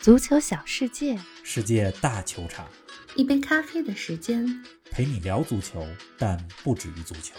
[0.00, 2.66] 足球小世界，世界大球场，
[3.16, 7.34] 一杯咖啡的时间，陪你聊足球，但不止于足球。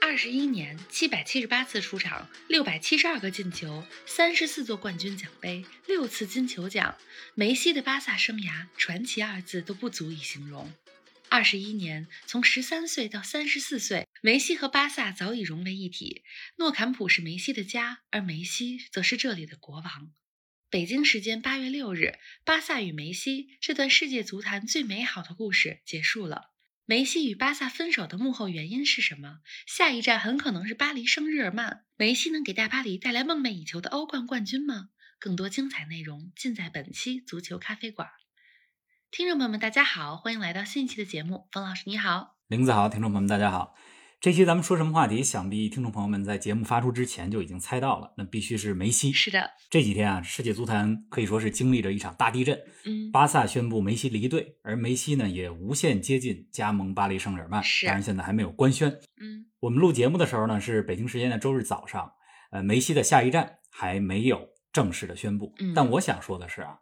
[0.00, 6.96] 二十一年，七百七十八次出场，六百七十二个进球，三十四座冠军奖杯，六次金球奖，
[7.34, 10.72] 梅西的巴萨生涯，传奇二字都不足以形容。
[11.28, 16.22] 二十一年，从十三岁到三十四岁，梅西和巴萨早已融为一体。
[16.56, 20.12] 诺坎普是梅西的家，而梅西则是这里的国王。
[20.70, 26.52] 北京时间八月六日，巴萨与梅西这段世界足坛最美好的故事结束了。
[26.86, 29.40] 梅西与巴萨分手的幕后原因是什么？
[29.66, 31.84] 下一站很可能是巴黎圣日耳曼。
[31.96, 34.90] 梅西能给大巴黎带来梦寐以求的欧冠冠军吗？
[35.18, 38.08] 更多精彩内容尽在本期足球咖啡馆。
[39.16, 41.48] 听众朋友们，大家好，欢迎来到新一期的节目。
[41.50, 43.74] 冯老师，你好，林子豪，听众朋友们，大家好。
[44.20, 45.24] 这期咱们说什么话题？
[45.24, 49.10] 想必听众朋友们在节目发出之前就已经猜到了，那必须是梅西。
[49.12, 52.60] 是的，这几天啊，世界足坛可以说是经历着一场大地震。
[52.84, 57.64] 嗯，巴萨宣布梅西离队，而梅西呢也无限接近加盟巴黎圣日耳曼。
[57.64, 58.90] 是，当然现在还没有官宣。
[59.18, 62.12] 嗯，我们录节目的时候呢是北京时间的周日早上，
[62.50, 65.54] 呃，梅西的下一站还没有正式的宣布。
[65.58, 66.76] 嗯，但我想说的是啊，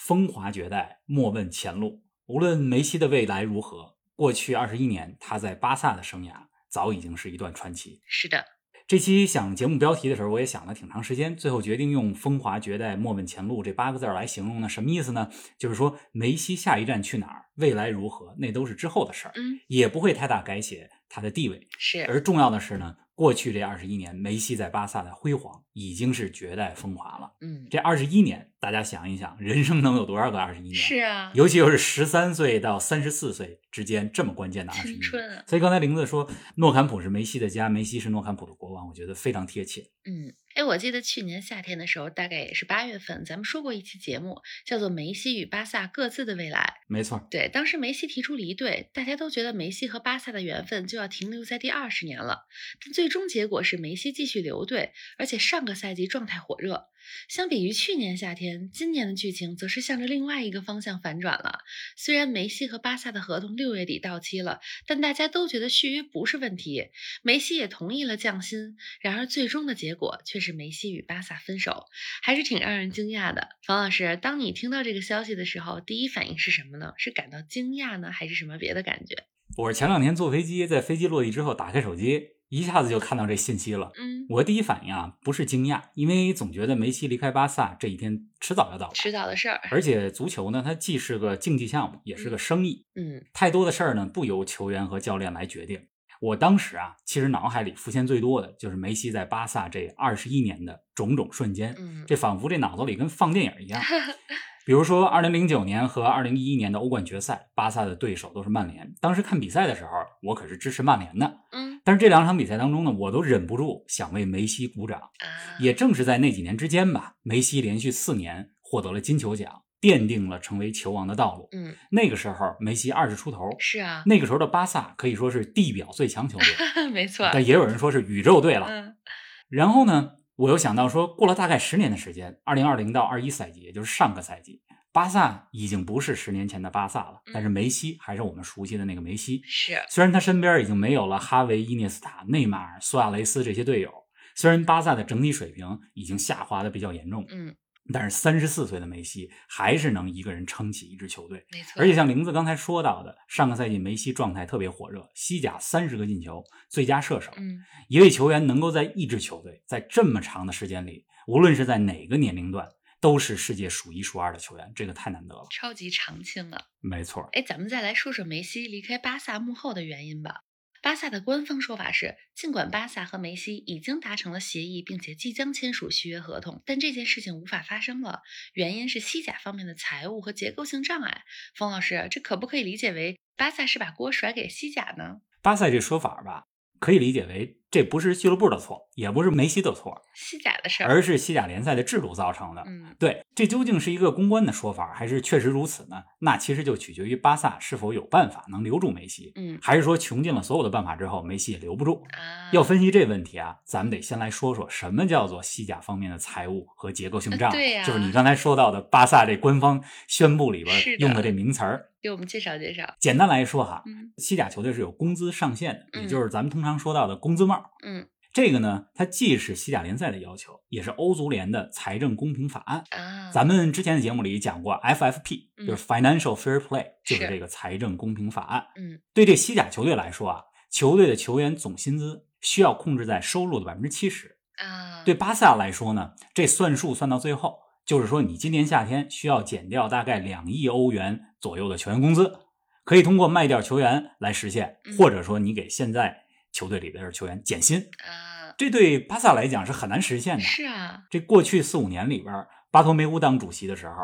[0.00, 2.02] 风华绝代，莫问前路。
[2.24, 6.32] 无论梅西的未来如何，过去二十一年他在巴萨的生涯
[6.70, 8.00] 早已经是一段传奇。
[8.06, 8.42] 是的，
[8.88, 14.68] 这期想节目标题的时候，我也想了挺长时间，最后决定用“风华绝代，莫问前路”这八个字来形容呢。
[14.70, 15.30] 什么意思呢？
[15.58, 21.68] 就是说梅西下一站去哪儿，未来如何，那都是之后的事儿，嗯，也不会太大改写他的地位。
[21.78, 22.96] 是，而重要的是呢。
[23.14, 27.32] 过去这二十一年，梅西在巴萨的辉煌已经是绝代风华了。
[27.40, 30.74] 嗯，这二十一年，大家想一想，人生能有多少个二十一年？
[30.74, 35.44] 是啊，尤其又是十三岁到三十四岁之间这么关键的二十一年。
[35.46, 39.90] 所以刚才玲子说，诺坎普是梅西的家，梅西是诺坎普的国王，我觉得非常贴切。
[40.04, 40.34] 嗯。
[40.56, 46.74] 哎，我记得去年夏天的时候，大概也是八月份，咱们说过一期节目，叫做《梅西与巴萨各自的未来》。
[46.88, 52.48] 没错，对，当时梅西提出离队，大家都觉得梅西和巴萨的缘分就要停留在第二十年了。
[52.84, 56.86] 但最终结果是梅西继续留队，而且上上个赛季状态火热。
[57.28, 61.58] 相比于去年夏天，今年的剧情则是向着另外一个方向反转了。
[61.98, 66.86] 虽然梅西和巴萨的合同六月底到期了，但大家都觉得续约不是问题，
[67.22, 68.78] 梅西也同意了降薪。
[69.02, 71.84] 然而最终的结果却是梅西与巴萨分手，
[72.22, 73.50] 还是挺让人惊讶的。
[73.66, 76.94] 房老师，当你听到这个消息的时候，第一反应是什么呢？
[76.96, 79.24] 是感到惊讶呢，还是什么别的感觉？
[79.58, 82.39] 我是前两天坐飞机，在飞机落地之后打开手机。
[82.50, 89.60] 一下子就看到这信息了，嗯，我第一反应啊不是惊讶，因为总觉得梅西离开巴萨这一天迟早要到，迟早的事儿。
[89.70, 95.80] 而且足球呢，它既是个竞技项目，也是个生意，嗯，太多的事儿呢不由球员和教练来决定。
[96.20, 103.80] 我当时啊，其实脑海里浮现最多的就是梅西在巴萨这二十一年的种种瞬间，嗯，这仿佛这脑子里跟放电影一样。
[104.66, 108.94] 比如说，二零零九年和二零一一年的欧冠决赛，巴萨的对手都是曼联。
[109.00, 109.90] 当时看比赛的时候，
[110.22, 111.38] 我可是支持曼联的。
[111.80, 114.98] 嗯，但是这两场比赛当中呢，我都忍不住想为梅西鼓掌。
[115.00, 115.26] 啊，
[115.58, 121.48] 也正是在那几年之间吧，梅西连续四年获得了金球奖，奠定了成为球王的道路。
[121.52, 127.28] 嗯，那个时候梅西二十出头，是啊，那个时候的巴萨可以说是地表最强球队， 没错。
[127.32, 128.66] 但也有人说是宇宙队了。
[128.68, 128.96] 嗯，
[129.48, 134.60] 然后呢，我又想到说，过了大概十年的时间，二零二零到二一赛季，也就是上个赛季。
[134.92, 139.40] 巴萨已经不是十年前的巴萨了，但是梅西还是我们熟悉的那个梅西。
[139.44, 143.92] 是，虽然他身边已经没有了哈维、伊涅斯塔、内马尔、苏亚雷斯这些队友，
[144.34, 147.54] 虽然巴萨的整体水平已经下滑的比较严重，嗯，
[147.92, 151.46] 但是三十四岁的梅西还是能一个人撑起一支球队。
[151.52, 151.80] 没错。
[151.80, 157.30] 而且像玲子刚才说到的，上个赛季梅西状态特别火热，西甲三十个进球，最佳射手。
[157.36, 162.68] 嗯，一位球员能够在一支球队在这么长的时间里，无论是在哪个年龄段。
[163.00, 166.66] 都是世界数一数二的球员，这个太难得了，超级长青了！
[166.80, 167.28] 没错。
[167.32, 170.42] 哎，咱们再来说说梅西离开巴萨幕后的原因吧。
[170.82, 178.22] 巴萨的官方说法是，尽管巴萨和梅西已经达成了协议，并且即将签署续约合同，但这件事情无法发生了。
[178.54, 181.22] 原因是西甲方面的财务和结构性障碍。
[181.54, 185.20] 冯老师，这可不可以理解为巴萨是把锅甩给西甲呢？
[185.42, 186.44] 巴萨这说法吧，
[186.78, 187.59] 可以理解为。
[187.70, 192.64] 这不是俱乐部的错，也不是梅西的错，西甲的事儿，而是西甲联赛的制度造成的。
[192.66, 196.02] 嗯，对，这究竟是一个公关的说法，还是确实如此呢？
[196.18, 202.02] 那其实就取决于巴萨是否有办法能留住梅西，嗯，还是说穷尽了所有的办法之后，梅西也留不住。
[202.10, 207.56] 啊，要分析这问题啊，咱们得先来说说什么叫做西甲方面的财务和结构性障碍。
[207.56, 212.94] 对呀，就是你刚才说到的巴萨这官方宣布里边用的这名词儿，给我们介绍介绍。
[212.98, 217.59] 简单来说哈，嗯，西甲球队是有工资上限的，嗯也就是咱们通常说到的工资帽。
[217.84, 218.08] 嗯。
[218.32, 222.84] 这个呢，它既是西甲联赛的要求，也是欧足联的财政公平法案。
[222.90, 228.68] 啊，咱们之前的节目里讲过，FFP 嗯就是 Financial Fair Play，就是是这个财政公平法案。
[228.76, 234.38] 嗯对这西甲球队来说啊，球队的球员总薪资需要控制在收入的百分之七十。
[234.62, 242.38] 啊，对巴萨来说呢，这算数算到最后，就是说你今年夏天需要减掉大概两亿欧元左右的球员工资，
[242.84, 250.42] 可以通过卖掉球员来实现，嗯或者说你给现在球队里的球员减薪，啊，这对巴萨来讲是很难实现的。
[250.42, 253.94] 是啊，这过去四五年里边，巴托梅乌当主席的时候，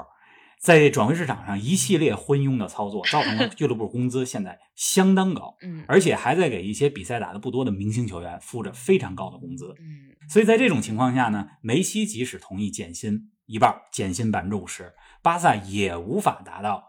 [0.61, 9.75] 在转会市场上一系列昏庸的操作，造成了俱乐部工资现在相当高， 嗯而且还在给一些比赛打得不多的明星球员付着非常高的工资。
[9.79, 16.83] 嗯所以在这种情况下呢，梅西即使同意减薪一半，减薪百分之五十，巴萨也无法达到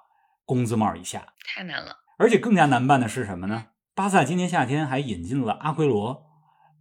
[0.43, 1.33] 工资帽以下。
[1.45, 3.67] 太难了，而且更加难办的是什么呢？
[3.97, 6.23] 巴萨今年夏天还引进了阿奎罗、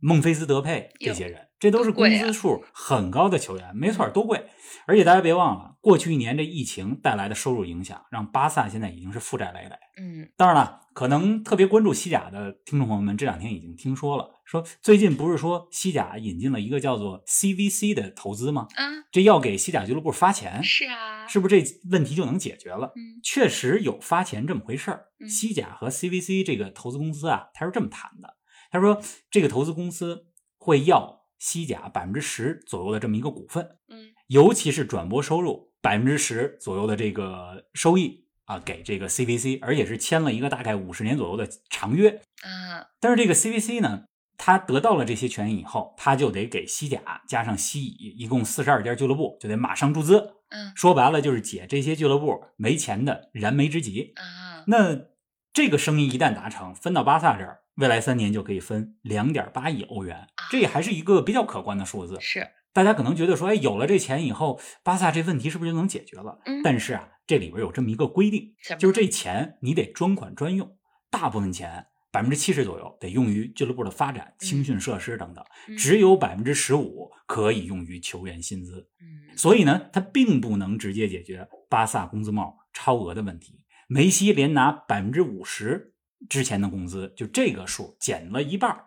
[0.00, 4.46] 孟菲斯德佩这些人，这都是工资数很高的球员，没错，都贵。
[4.86, 9.76] 而且大家别忘了，过去一年这疫情带来的收入影响，让巴萨现在已经是负债累累。
[9.98, 18.68] 嗯当然了，可能特别关注西甲的听众朋友们这两天已经听说了，说最近不是说西甲引进了一个叫做 CVC 的投资吗？
[18.74, 22.92] 啊，这要给西甲俱乐部发钱，是啊，是不是这问题就能解决了？
[22.96, 25.06] 嗯确实有发钱这么回事儿。
[25.18, 28.36] 嗯西甲和 CVC 这个投资公司啊，他是这么谈的：
[28.70, 29.00] 他说
[29.30, 30.26] 这个投资公司
[30.58, 42.10] 会要西甲百分之十左右的这么一个股份，嗯尤其是转播收入百分之十左右的这个收益啊，给这个 CVC，而且是签了一个大概五十年左右的长约。
[42.42, 44.06] 啊，但是这个 CVC 呢，
[44.36, 50.32] 他得到了这些权益以后，他就得给西甲加上西乙一共四十二家俱乐部，就得马上注资。
[50.48, 54.12] 嗯说白了就是解这些俱乐部没钱的燃眉之急。
[54.16, 55.06] 啊，那
[55.52, 62.18] 这个生意一旦达成，分到巴萨这儿，未来三年就可以分两点八亿欧元，这也还是一个比较可观的数字。
[62.20, 66.38] 是，大家可能觉得说，哎，有了这钱以后，巴萨这问题是不是就能解决了？
[66.46, 70.76] 嗯但是啊，这里边有这么一个规定就是这钱你得专款专用，
[71.10, 78.88] 大部分钱百分之七十左右得用于俱乐部的发展、青训设施等等，嗯只有百分之十五可以用于球员薪资。
[79.00, 83.60] 嗯所以呢，它并不能直接解决巴萨工资帽超额的问题。
[83.86, 85.92] 梅西连拿百分之五十
[86.28, 88.84] 之前的工资，就这个数减了一半儿，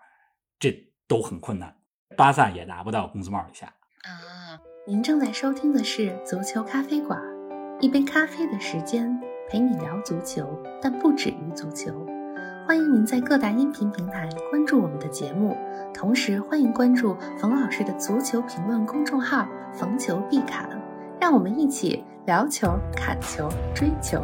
[0.60, 1.76] 这都很困难。
[2.18, 3.68] 巴萨也达不到工资帽以下。
[3.68, 7.22] 啊，您正在收听的是足球咖啡馆，
[7.80, 10.48] 一杯咖啡的时间陪你聊足球，
[10.82, 12.06] 但不止于足球。
[12.68, 15.58] 欢迎您在各大音频平台关注我们的节目，
[15.94, 20.70] 同时欢迎关注冯老师的足球评论公众号“冯球必侃”，
[21.20, 24.22] 让我们一起聊球、砍球、追球。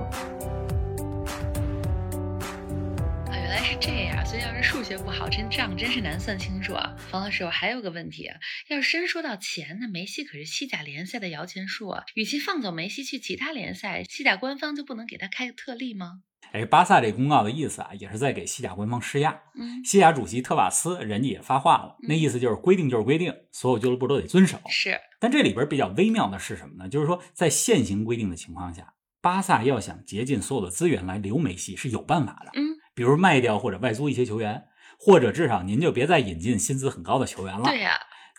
[3.79, 6.95] 这样，所以要是数学不好，真账真是难算清楚啊。
[6.97, 8.37] 冯老师，我还有个问题啊，
[8.69, 16.21] 要是真说到钱，那梅西可是西甲联赛的摇钱树啊，与其放走梅西去其他联赛，西甲官方就不能给他开个特例吗？
[16.51, 19.37] 哎，巴萨这公告的意思啊，也是在给西甲官方施压。
[19.55, 24.59] 嗯，西甲主席特瓦斯人家也发话了，那意思就是规定就是规定，所有俱乐部都得遵守。
[24.69, 26.89] 是，但这里边比较微妙的是什么呢？
[26.89, 34.63] 就是说，在现行规定的情况下，巴萨要想竭尽所有的资源来留梅西是有办法的，嗯，比如卖掉或者外租一些球员，
[34.97, 37.63] 或者至少您就别再引进薪资很高的球员了。
[37.65, 37.91] 对呀、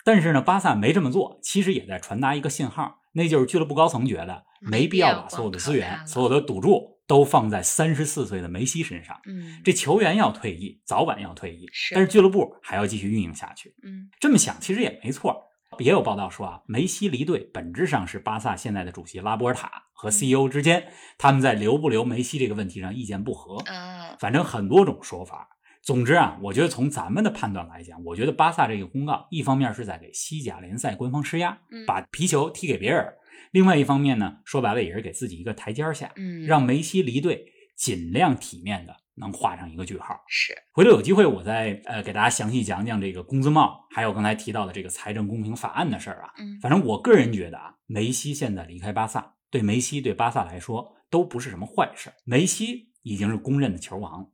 [0.03, 9.15] 但是呢，巴萨没这么做，其实也在传达一个信号，那就是俱乐部高层觉得没必要把所有的资源、所有的赌注都放在三十四岁的梅西身上。
[9.27, 13.75] 嗯，这球员要退役，早晚要退役，是但是俱乐部还要继续运营下去。
[13.83, 15.46] 嗯这么想其实也没错。
[15.79, 23.57] 也有报道说啊，梅西离队本质上是巴萨现在的主席拉波尔塔和 CEO 之间，他们在留不留梅西这个问题上意见不合。
[23.65, 25.49] 嗯，反正很多种说法。
[25.83, 33.05] 总之啊，我觉得从咱们的判断来讲，我觉得巴萨这个公告，一方面是在给西甲联赛官方施压嗯，把皮球踢给别人；
[33.51, 37.45] 另外一方面呢，说白了也是给自己一个台阶儿下，嗯，让梅西离队
[37.77, 40.19] 尽量体面的能画上一个句号。
[40.27, 46.33] 是，回头有机会我再呃给大家详细讲讲这个工资帽，还有刚才提到的这个财政公平法案的事儿啊。
[46.37, 52.11] 嗯反正我个人觉得啊，梅西现在离开巴萨，对梅西对巴萨来说都不是什么坏事。
[52.23, 54.29] 梅西已经是公认的球王，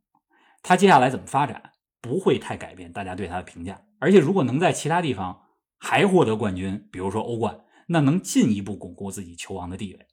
[0.61, 1.71] 他接下来怎么发展
[2.01, 3.81] 不会太改变大家对他的评价。
[3.99, 5.43] 而且如果能在其他地方
[5.77, 10.07] 还获得冠军，比如说欧冠，那能进一步巩固自己球王的地位。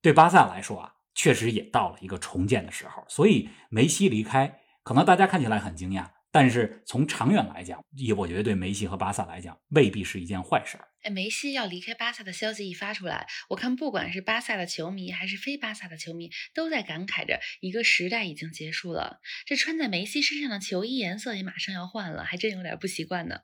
[0.00, 3.04] 对巴萨来说啊，确实也到了一个重建的时候。
[3.08, 10.88] 所以梅西离开，可能大家看起来很惊讶，但是从长远来讲，也我觉得对梅西和巴萨来讲未必是一件坏事儿。
[11.02, 19.20] 哎，梅西要离开巴萨的消息一发出来，我看不管是巴萨的球迷还是非巴萨的球迷，都在感慨着一个时代已经结束了。
[19.44, 23.40] 这穿在梅西身上的球衣颜色也马上要换了，还真有点不习惯呢。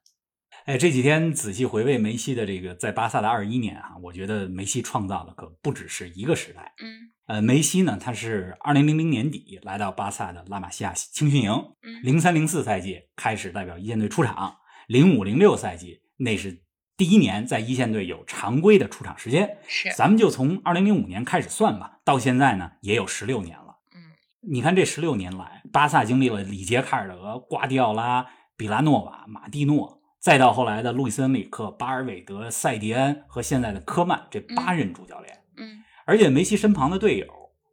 [0.67, 6.75] 哎，这几天仔细回味梅西的这个在巴萨的二十一年啊，我觉得梅西创造的可不只是一个时代。
[6.83, 11.53] 嗯呃，梅西呢，他是二零零零年底来到巴萨的拉玛西亚青训营，
[11.83, 14.57] 嗯零三零四赛季开始代表一线队出场，
[14.89, 16.65] 零五零六赛季那是
[16.97, 19.59] 第一年在一线队有常规的出场时间。
[19.69, 23.77] 是咱们就从二零零五年开始算吧，到现在呢也有十六年了。
[23.95, 24.03] 嗯
[24.51, 28.27] 你看这十六年来，巴萨经历了里杰卡尔德、瓜迪奥拉、
[28.57, 35.43] 比拉诺瓦、马蒂诺，再到后来的路易斯恩里克、巴尔韦德、塞迪安和现在的科曼这八任主教练。
[35.57, 37.27] 嗯而且梅西身旁的队友，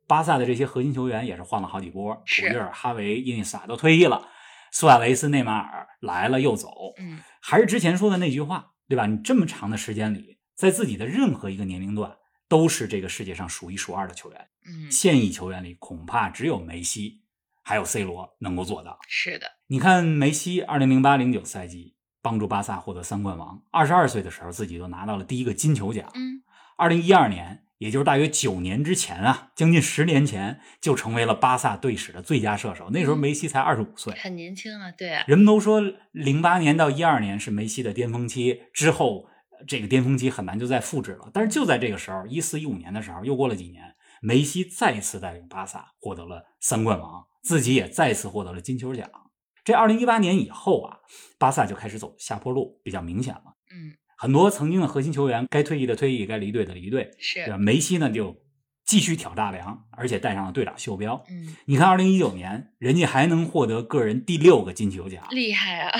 [0.07, 4.27] 巴萨的这些核心球员也是换了好几波，是普约尔、哈维、伊涅斯塔都退役了，
[4.71, 9.07] 苏亚雷斯、内马尔来了又走，嗯还是之前说的那句话，对吧？
[9.07, 12.15] 你这么长的时间里，在自己的任何一个年龄段，
[12.47, 14.47] 都是这个世界上数一数二的球员。
[14.67, 17.23] 嗯，现役球员里，恐怕只有梅西
[17.63, 18.99] 还有 C 罗能够做到。
[19.07, 26.09] 是的，你看，梅西二零零八零九赛季帮助巴萨获得三冠王，二十二岁的时候自己就拿到了第一个金球奖。
[26.13, 26.41] 嗯
[26.79, 32.91] 二零一二年，也就是大约九年之前啊，将近十年前就成为了巴萨队史的最佳射手。
[32.91, 34.13] 那时候嗯梅西才二十五岁。
[34.13, 35.81] 很年轻啊，对啊，人们都说
[36.11, 39.25] 零八年到一二年是梅西的巅峰期，之后
[39.67, 41.31] 这个巅峰期很难就再复制了。
[41.33, 49.09] 但是就在这个时候，一四一五年的时候，又过了几年，梅西再次带领巴萨获得了三冠王，自己也再次获得了金球奖。
[49.67, 50.99] 这二零一八年以后啊，
[51.37, 53.41] 巴萨就开始走下坡路，比较明显了。
[53.69, 57.57] 嗯很多曾经的核心球员该退役的退役，该离队的离队，对吧？
[57.57, 58.37] 是，梅西呢就
[58.85, 61.21] 继续挑大梁，而且带上了队长袖标。
[61.29, 65.99] 嗯你看，二零一九年人家还能获得个人第六个金球奖，厉害啊，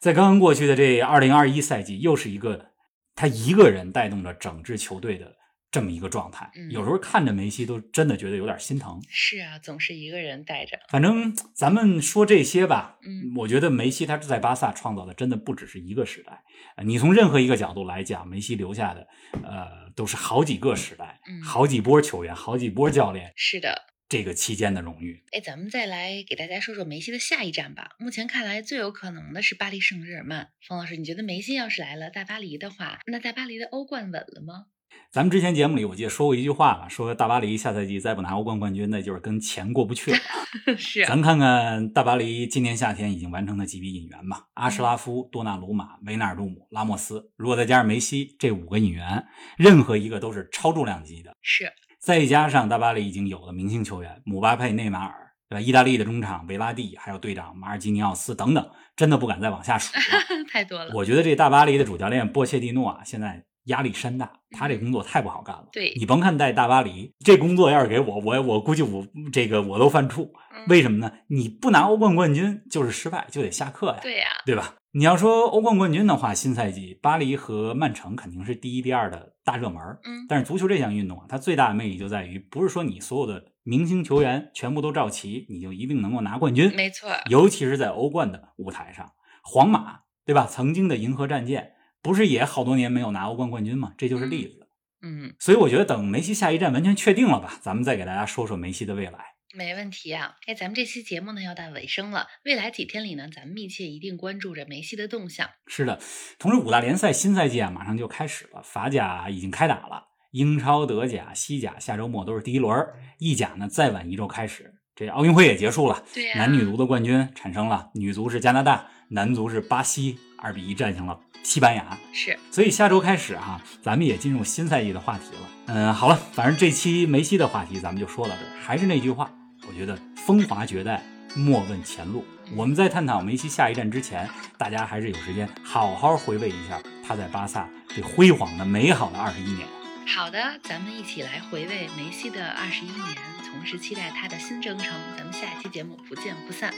[0.00, 2.72] 在刚刚过去的这二零二一赛季，又是一个
[3.14, 5.36] 他一个人带动着整支球队的
[5.74, 6.48] 这么一个状态。
[6.54, 9.02] 嗯有时候看着梅西都真的觉得有点心疼。
[9.08, 16.44] 是啊，总是一个人带着，反正咱们说这些吧，嗯我觉得梅西他在巴萨创造的真的不只是一个时代。
[16.76, 19.08] 呃你从任何一个角度来讲，梅西留下的
[19.42, 23.82] 呃都是好几个时代，嗯好几波球员，好几波教练是的。
[24.06, 25.24] 这个期间的荣誉。
[25.32, 27.96] 哎，咱们再来给大家说说梅西的下一站吧。
[27.98, 30.50] 目前看来，最有可能的是巴黎圣日耳曼。
[30.68, 34.66] 冯老师，你觉得梅西要是来了大巴黎的话，那大巴黎的欧冠稳了吗？
[35.10, 40.18] 咱们之前节目里我记得说过一句话吧，说大巴黎下赛季再不拿欧冠冠军，那就是跟钱过不去了。
[40.76, 49.24] 是啊，咱看看大巴黎今年夏天已经完成的几笔引援吧：阿什拉夫、多纳鲁马、维纳尔杜姆、拉莫斯，如果再加上梅西这五个引援，
[49.56, 51.32] 任何一个都是超重量级的。
[51.40, 55.14] 是，再加上大巴黎已经有了明星球员姆巴佩、内马尔，
[55.48, 55.60] 对吧？
[55.60, 60.02] 意大利的中场维拉蒂，还有队长马尔基尼奥斯等等，真的不敢再往下数了。
[60.50, 60.92] 太多了。
[60.94, 65.68] 我觉得这大巴黎的主教练波切蒂诺啊，现在压力山大，他这工作太不好干了。
[65.72, 70.24] 对你甭看在大巴黎这工作，要是给我，我我估计我这个我都犯怵。
[70.26, 71.12] 嗯为什么呢？
[71.28, 74.74] 你不拿欧冠冠军就是失败，就得下课呀，对呀、对吧？
[74.92, 79.82] 你要说欧冠冠军的话，新赛季巴黎和曼城肯定是第一、第二的大热门。
[80.04, 86.72] 嗯但是足球这项运动啊，它最大的魅力就在于，不是说你所有的明星球员全部都召齐，你就一定能够拿冠军。
[86.74, 89.10] 没错，尤其是在欧冠的舞台上，
[89.42, 90.46] 皇马对吧？
[90.48, 91.72] 曾经的银河战舰
[92.04, 93.94] 不是也好多年没有拿欧冠冠军吗？
[93.96, 94.68] 这就是例子。
[95.00, 99.34] 嗯，所以我觉得等梅西下一站完全确定了吧，咱们再给大家说说梅西的未来。
[99.54, 100.34] 没问题啊。
[100.46, 105.48] 哎，咱们这期节目呢要到尾声了，未来几天里呢，咱们密切一定关注着梅西的动向。
[105.66, 105.98] 是的，
[106.38, 112.86] 同时五大联赛新赛季啊马上就开始了，法甲已经开打了，英超、德甲、西甲下周末都是第一轮，
[113.18, 114.74] 意甲呢再晚一周开始。
[114.96, 116.04] 这奥运会也结束了，
[116.36, 121.98] 男女足的冠军产生了，女足是加拿大，男足是巴西，二比一战胜了西班牙。
[122.12, 125.48] 是，所以下周开始啊，咱们也进入新赛季的话题了。
[125.66, 128.48] 嗯，好了，反正这期梅西的话题咱们就说到这儿。
[128.62, 129.28] 还是那句话，
[129.66, 131.02] 我觉得风华绝代，
[131.34, 132.24] 莫问前路。
[132.54, 139.66] 我们在探讨梅西下一站之前，大家还是有时间好好回味一下他在巴萨这辉煌的、美好的二十一年。
[140.06, 143.16] 好的，咱们一起来回味梅西的二十一年，
[143.50, 144.92] 同时期待他的新征程。
[145.16, 146.72] 咱们下期节目不见不散。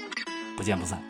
[0.56, 1.02] 不见不散。